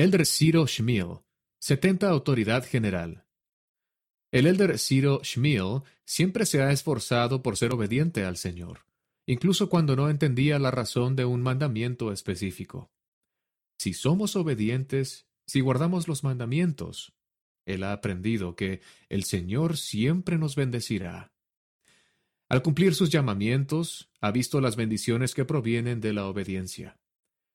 [0.00, 1.18] Elder Ciro Schmiel,
[1.58, 3.26] 70 Autoridad General.
[4.32, 8.86] El elder Ciro Schmiel siempre se ha esforzado por ser obediente al Señor,
[9.26, 12.90] incluso cuando no entendía la razón de un mandamiento específico.
[13.76, 17.12] Si somos obedientes, si guardamos los mandamientos,
[17.66, 18.80] él ha aprendido que
[19.10, 21.34] el Señor siempre nos bendecirá.
[22.48, 26.96] Al cumplir sus llamamientos, ha visto las bendiciones que provienen de la obediencia.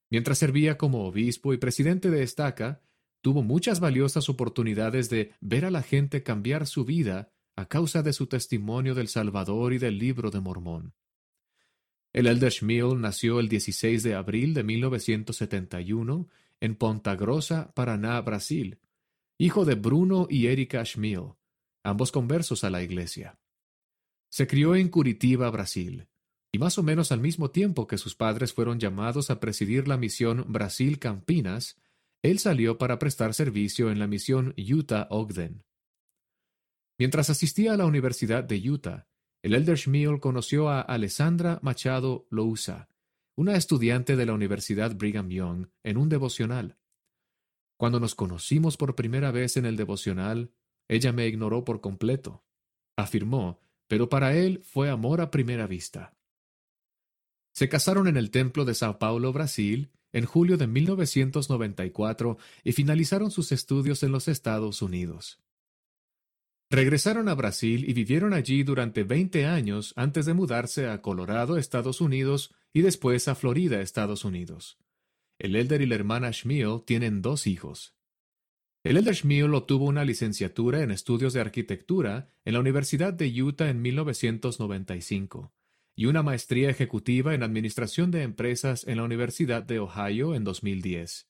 [0.10, 2.82] Mientras servía como obispo y presidente de estaca,
[3.22, 8.13] tuvo muchas valiosas oportunidades de ver a la gente cambiar su vida a causa de
[8.13, 10.94] su testimonio del Salvador y del libro de Mormón.
[12.13, 16.30] El elder Schmiel nació el 16 de abril de 1971
[16.62, 18.80] en Ponta Grossa, Paraná, Brasil,
[19.38, 21.34] hijo de Bruno y Erika Schmiel,
[21.84, 23.38] ambos conversos a la iglesia.
[24.30, 26.08] Se crió en Curitiba, Brasil,
[26.55, 29.98] y más o menos al mismo tiempo que sus padres fueron llamados a presidir la
[29.98, 31.76] misión Brasil Campinas,
[32.22, 35.66] él salió para prestar servicio en la misión Utah Ogden.
[36.98, 39.05] Mientras asistía a la Universidad de Utah,
[39.44, 42.88] el elder Schmiel conoció a Alessandra Machado Lousa,
[43.35, 46.77] una estudiante de la Universidad Brigham Young, en un devocional.
[47.76, 50.54] Cuando nos conocimos por primera vez en el devocional,
[50.88, 52.46] ella me ignoró por completo,
[52.96, 56.16] afirmó, pero para él fue amor a primera vista.
[57.55, 63.31] Se casaron en el Templo de Sao Paulo, Brasil, en julio de 1994 y finalizaron
[63.31, 65.41] sus estudios en los Estados Unidos.
[66.69, 72.01] Regresaron a Brasil y vivieron allí durante 20 años antes de mudarse a Colorado, Estados
[72.01, 74.78] Unidos, y después a Florida, Estados Unidos.
[75.39, 77.95] El elder y la hermana Schmiel tienen dos hijos.
[78.83, 83.69] El elder Schmiel obtuvo una licenciatura en estudios de arquitectura en la Universidad de Utah
[83.69, 85.53] en 1995
[85.96, 91.29] y una maestría ejecutiva en administración de empresas en la Universidad de Ohio en 2010.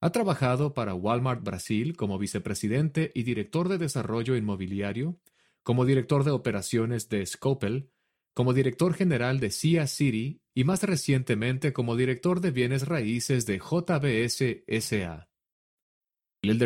[0.00, 5.18] Ha trabajado para Walmart Brasil como vicepresidente y director de desarrollo inmobiliario,
[5.62, 7.90] como director de operaciones de Scopel,
[8.34, 13.58] como director general de CIA City y más recientemente como director de bienes raíces de
[13.58, 15.28] JBS SA.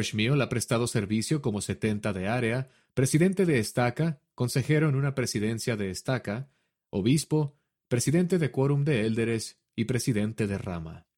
[0.02, 5.76] Schmiel ha prestado servicio como 70 de área, presidente de estaca, consejero en una presidencia
[5.76, 6.50] de estaca,
[6.90, 7.56] obispo,
[7.88, 11.09] presidente de quórum de élderes y presidente de rama.